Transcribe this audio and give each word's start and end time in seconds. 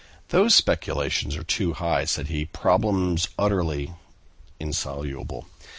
"Those 0.29 0.55
speculations 0.55 1.35
are 1.35 1.43
too 1.43 1.73
high," 1.73 2.05
said 2.05 2.25
he; 2.25 2.45
"problems 2.45 3.27
utterly 3.37 3.93
insoluble. 4.59 5.45